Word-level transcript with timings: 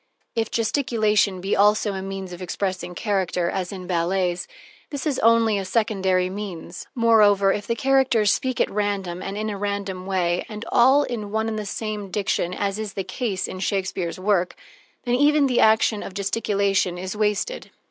If 0.35 0.49
gesticulation 0.49 1.41
be 1.41 1.55
also 1.55 1.93
a 1.93 2.01
means 2.01 2.33
of 2.33 2.41
expressing 2.41 2.95
character, 2.95 3.51
as 3.51 3.71
in 3.71 3.85
ballets, 3.85 4.47
this 4.89 5.05
is 5.05 5.19
only 5.19 5.59
a 5.59 5.63
secondary 5.63 6.27
means. 6.27 6.87
Moreover, 6.95 7.53
if 7.53 7.67
the 7.67 7.75
characters 7.75 8.31
speak 8.33 8.59
at 8.59 8.71
random 8.71 9.21
and 9.21 9.37
in 9.37 9.47
a 9.47 9.57
random 9.59 10.07
way, 10.07 10.43
and 10.49 10.65
all 10.71 11.03
in 11.03 11.29
one 11.29 11.47
and 11.47 11.59
the 11.59 11.67
same 11.67 12.09
diction, 12.09 12.51
as 12.51 12.79
is 12.79 12.93
the 12.93 13.03
case 13.03 13.47
in 13.47 13.59
Shakespeare's 13.59 14.17
work, 14.19 14.55
then 15.03 15.13
even 15.13 15.45
the 15.45 15.59
action 15.61 16.01
of 16.01 16.15
gesticulation 16.15 16.97
is 16.97 17.15
wasted. 17.15 17.69